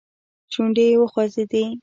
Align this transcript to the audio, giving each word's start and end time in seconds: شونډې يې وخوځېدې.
شونډې 0.53 0.85
يې 0.89 0.95
وخوځېدې. 1.01 1.63